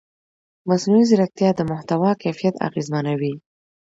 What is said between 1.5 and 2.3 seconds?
د محتوا